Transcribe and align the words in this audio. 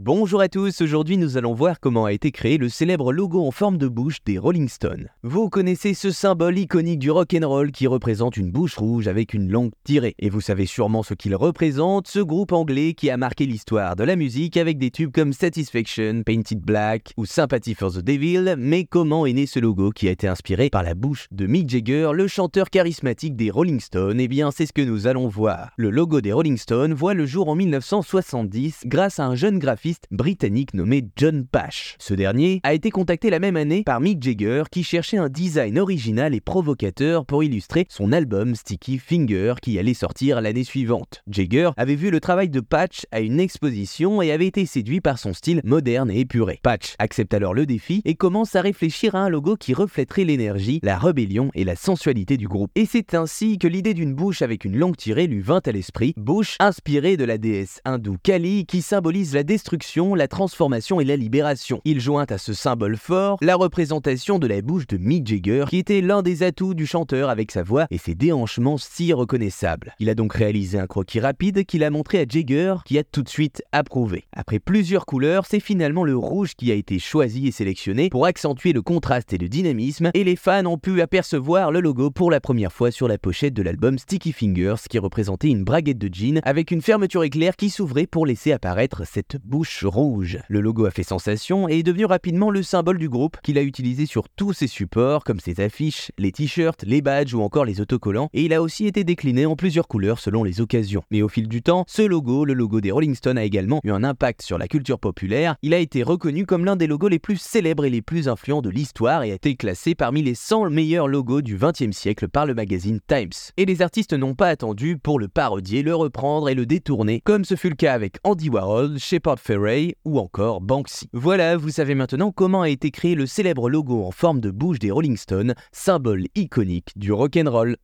Bonjour 0.00 0.40
à 0.40 0.48
tous, 0.48 0.80
aujourd'hui 0.80 1.16
nous 1.16 1.36
allons 1.36 1.54
voir 1.54 1.80
comment 1.80 2.04
a 2.04 2.12
été 2.12 2.30
créé 2.30 2.56
le 2.56 2.68
célèbre 2.68 3.12
logo 3.12 3.44
en 3.44 3.50
forme 3.50 3.78
de 3.78 3.88
bouche 3.88 4.18
des 4.24 4.38
Rolling 4.38 4.68
Stones. 4.68 5.08
Vous 5.24 5.48
connaissez 5.50 5.92
ce 5.92 6.12
symbole 6.12 6.56
iconique 6.56 7.00
du 7.00 7.10
rock'n'roll 7.10 7.72
qui 7.72 7.88
représente 7.88 8.36
une 8.36 8.52
bouche 8.52 8.76
rouge 8.76 9.08
avec 9.08 9.34
une 9.34 9.50
langue 9.50 9.72
tirée. 9.82 10.14
Et 10.20 10.30
vous 10.30 10.40
savez 10.40 10.66
sûrement 10.66 11.02
ce 11.02 11.14
qu'il 11.14 11.34
représente, 11.34 12.06
ce 12.06 12.20
groupe 12.20 12.52
anglais 12.52 12.94
qui 12.94 13.10
a 13.10 13.16
marqué 13.16 13.44
l'histoire 13.44 13.96
de 13.96 14.04
la 14.04 14.14
musique 14.14 14.56
avec 14.56 14.78
des 14.78 14.92
tubes 14.92 15.10
comme 15.10 15.32
Satisfaction, 15.32 16.22
Painted 16.24 16.60
Black 16.60 17.12
ou 17.16 17.26
Sympathy 17.26 17.74
for 17.74 17.92
the 17.92 17.98
Devil. 17.98 18.54
Mais 18.56 18.84
comment 18.84 19.26
est 19.26 19.32
né 19.32 19.46
ce 19.46 19.58
logo 19.58 19.90
qui 19.90 20.06
a 20.06 20.12
été 20.12 20.28
inspiré 20.28 20.70
par 20.70 20.84
la 20.84 20.94
bouche 20.94 21.26
de 21.32 21.48
Mick 21.48 21.68
Jagger, 21.68 22.10
le 22.14 22.28
chanteur 22.28 22.70
charismatique 22.70 23.34
des 23.34 23.50
Rolling 23.50 23.80
Stones? 23.80 24.20
Eh 24.20 24.28
bien 24.28 24.52
c'est 24.52 24.66
ce 24.66 24.72
que 24.72 24.82
nous 24.82 25.08
allons 25.08 25.26
voir. 25.26 25.72
Le 25.76 25.90
logo 25.90 26.20
des 26.20 26.32
Rolling 26.32 26.56
Stones 26.56 26.94
voit 26.94 27.14
le 27.14 27.26
jour 27.26 27.48
en 27.48 27.56
1970 27.56 28.82
grâce 28.86 29.18
à 29.18 29.26
un 29.26 29.34
jeune 29.34 29.58
graphiste 29.58 29.87
britannique 30.10 30.74
nommé 30.74 31.04
John 31.16 31.46
Pash. 31.46 31.96
Ce 31.98 32.14
dernier 32.14 32.60
a 32.62 32.74
été 32.74 32.90
contacté 32.90 33.30
la 33.30 33.38
même 33.38 33.56
année 33.56 33.82
par 33.84 34.00
Mick 34.00 34.22
Jagger 34.22 34.64
qui 34.70 34.82
cherchait 34.82 35.16
un 35.16 35.28
design 35.28 35.78
original 35.78 36.34
et 36.34 36.40
provocateur 36.40 37.24
pour 37.24 37.42
illustrer 37.42 37.86
son 37.88 38.12
album 38.12 38.54
Sticky 38.54 38.98
Finger 38.98 39.54
qui 39.62 39.78
allait 39.78 39.94
sortir 39.94 40.40
l'année 40.40 40.64
suivante. 40.64 41.22
Jagger 41.28 41.70
avait 41.76 41.94
vu 41.94 42.10
le 42.10 42.20
travail 42.20 42.48
de 42.48 42.60
Patch 42.60 43.06
à 43.10 43.20
une 43.20 43.40
exposition 43.40 44.20
et 44.22 44.32
avait 44.32 44.46
été 44.46 44.66
séduit 44.66 45.00
par 45.00 45.18
son 45.18 45.32
style 45.32 45.60
moderne 45.64 46.10
et 46.10 46.20
épuré. 46.20 46.60
Patch 46.62 46.94
accepte 46.98 47.34
alors 47.34 47.54
le 47.54 47.66
défi 47.66 48.02
et 48.04 48.14
commence 48.14 48.56
à 48.56 48.60
réfléchir 48.60 49.14
à 49.14 49.20
un 49.20 49.28
logo 49.28 49.56
qui 49.56 49.74
reflèterait 49.74 50.24
l'énergie, 50.24 50.80
la 50.82 50.98
rébellion 50.98 51.50
et 51.54 51.64
la 51.64 51.76
sensualité 51.76 52.36
du 52.36 52.48
groupe. 52.48 52.70
Et 52.74 52.86
c'est 52.86 53.14
ainsi 53.14 53.58
que 53.58 53.68
l'idée 53.68 53.94
d'une 53.94 54.14
bouche 54.14 54.42
avec 54.42 54.64
une 54.64 54.76
langue 54.76 54.96
tirée 54.96 55.26
lui 55.26 55.40
vint 55.40 55.62
à 55.64 55.72
l'esprit, 55.72 56.14
bouche 56.16 56.56
inspirée 56.60 57.16
de 57.16 57.24
la 57.24 57.38
déesse 57.38 57.80
hindoue 57.84 58.18
Kali 58.22 58.66
qui 58.66 58.82
symbolise 58.82 59.34
la 59.34 59.42
destruction 59.42 59.77
la 60.16 60.28
transformation 60.28 61.00
et 61.00 61.04
la 61.04 61.16
libération. 61.16 61.80
Il 61.84 62.00
joint 62.00 62.26
à 62.28 62.38
ce 62.38 62.52
symbole 62.52 62.96
fort 62.96 63.38
la 63.40 63.56
représentation 63.56 64.38
de 64.38 64.46
la 64.46 64.60
bouche 64.60 64.86
de 64.86 64.96
Mick 64.96 65.26
Jagger, 65.26 65.66
qui 65.68 65.78
était 65.78 66.00
l'un 66.00 66.22
des 66.22 66.42
atouts 66.42 66.74
du 66.74 66.86
chanteur 66.86 67.28
avec 67.28 67.50
sa 67.50 67.62
voix 67.62 67.86
et 67.90 67.98
ses 67.98 68.14
déhanchements 68.14 68.78
si 68.78 69.12
reconnaissables. 69.12 69.94
Il 69.98 70.08
a 70.10 70.14
donc 70.14 70.34
réalisé 70.34 70.78
un 70.78 70.86
croquis 70.86 71.20
rapide 71.20 71.64
qu'il 71.64 71.84
a 71.84 71.90
montré 71.90 72.20
à 72.20 72.24
Jagger, 72.28 72.76
qui 72.84 72.98
a 72.98 73.04
tout 73.04 73.22
de 73.22 73.28
suite 73.28 73.62
approuvé. 73.72 74.24
Après 74.32 74.58
plusieurs 74.58 75.06
couleurs, 75.06 75.46
c'est 75.46 75.60
finalement 75.60 76.04
le 76.04 76.16
rouge 76.16 76.54
qui 76.56 76.72
a 76.72 76.74
été 76.74 76.98
choisi 76.98 77.46
et 77.46 77.52
sélectionné 77.52 78.08
pour 78.08 78.26
accentuer 78.26 78.72
le 78.72 78.82
contraste 78.82 79.32
et 79.32 79.38
le 79.38 79.48
dynamisme, 79.48 80.10
et 80.14 80.24
les 80.24 80.36
fans 80.36 80.66
ont 80.66 80.78
pu 80.78 81.00
apercevoir 81.00 81.70
le 81.70 81.80
logo 81.80 82.10
pour 82.10 82.30
la 82.30 82.40
première 82.40 82.72
fois 82.72 82.90
sur 82.90 83.08
la 83.08 83.18
pochette 83.18 83.54
de 83.54 83.62
l'album 83.62 83.98
Sticky 83.98 84.32
Fingers, 84.32 84.88
qui 84.88 84.98
représentait 84.98 85.48
une 85.48 85.64
braguette 85.64 85.98
de 85.98 86.12
jean 86.12 86.40
avec 86.44 86.70
une 86.70 86.82
fermeture 86.82 87.24
éclair 87.24 87.56
qui 87.56 87.70
s'ouvrait 87.70 88.06
pour 88.06 88.26
laisser 88.26 88.52
apparaître 88.52 89.06
cette 89.06 89.36
bouche 89.44 89.57
rouge. 89.84 90.38
Le 90.48 90.60
logo 90.60 90.86
a 90.86 90.90
fait 90.90 91.02
sensation 91.02 91.68
et 91.68 91.78
est 91.78 91.82
devenu 91.82 92.04
rapidement 92.04 92.50
le 92.50 92.62
symbole 92.62 92.98
du 92.98 93.08
groupe 93.08 93.36
qu'il 93.42 93.58
a 93.58 93.62
utilisé 93.62 94.06
sur 94.06 94.28
tous 94.28 94.52
ses 94.52 94.66
supports 94.66 95.24
comme 95.24 95.40
ses 95.40 95.60
affiches, 95.60 96.12
les 96.18 96.32
t-shirts, 96.32 96.84
les 96.86 97.02
badges 97.02 97.34
ou 97.34 97.42
encore 97.42 97.64
les 97.64 97.80
autocollants 97.80 98.28
et 98.32 98.44
il 98.44 98.52
a 98.52 98.62
aussi 98.62 98.86
été 98.86 99.04
décliné 99.04 99.46
en 99.46 99.56
plusieurs 99.56 99.88
couleurs 99.88 100.18
selon 100.18 100.44
les 100.44 100.60
occasions. 100.60 101.02
Mais 101.10 101.22
au 101.22 101.28
fil 101.28 101.48
du 101.48 101.62
temps, 101.62 101.84
ce 101.86 102.02
logo, 102.02 102.44
le 102.44 102.54
logo 102.54 102.80
des 102.80 102.90
Rolling 102.90 103.14
Stones 103.14 103.38
a 103.38 103.44
également 103.44 103.80
eu 103.84 103.90
un 103.90 104.04
impact 104.04 104.42
sur 104.42 104.58
la 104.58 104.68
culture 104.68 104.98
populaire. 104.98 105.56
Il 105.62 105.74
a 105.74 105.78
été 105.78 106.02
reconnu 106.02 106.46
comme 106.46 106.64
l'un 106.64 106.76
des 106.76 106.86
logos 106.86 107.08
les 107.08 107.18
plus 107.18 107.40
célèbres 107.40 107.84
et 107.84 107.90
les 107.90 108.02
plus 108.02 108.28
influents 108.28 108.62
de 108.62 108.70
l'histoire 108.70 109.22
et 109.22 109.32
a 109.32 109.34
été 109.34 109.56
classé 109.56 109.94
parmi 109.94 110.22
les 110.22 110.34
100 110.34 110.70
meilleurs 110.70 111.08
logos 111.08 111.42
du 111.42 111.56
20e 111.56 111.92
siècle 111.92 112.28
par 112.28 112.46
le 112.46 112.54
magazine 112.54 113.00
Times. 113.06 113.52
Et 113.56 113.64
les 113.64 113.82
artistes 113.82 114.12
n'ont 114.12 114.34
pas 114.34 114.48
attendu 114.48 114.98
pour 114.98 115.18
le 115.18 115.28
parodier, 115.28 115.82
le 115.82 115.94
reprendre 115.94 116.48
et 116.48 116.54
le 116.54 116.66
détourner, 116.66 117.20
comme 117.24 117.44
ce 117.44 117.54
fut 117.54 117.70
le 117.70 117.74
cas 117.74 117.94
avec 117.94 118.16
Andy 118.24 118.48
Warhol, 118.50 118.98
Shepard 118.98 119.38
Fairey 119.48 119.94
ou 120.04 120.18
encore 120.18 120.60
Banksy. 120.60 121.08
Voilà, 121.14 121.56
vous 121.56 121.70
savez 121.70 121.94
maintenant 121.94 122.32
comment 122.32 122.60
a 122.60 122.68
été 122.68 122.90
créé 122.90 123.14
le 123.14 123.24
célèbre 123.24 123.70
logo 123.70 124.04
en 124.04 124.10
forme 124.10 124.40
de 124.40 124.50
bouche 124.50 124.78
des 124.78 124.90
Rolling 124.90 125.16
Stones, 125.16 125.54
symbole 125.72 126.26
iconique 126.34 126.92
du 126.96 127.12
rock'n'roll. 127.12 127.78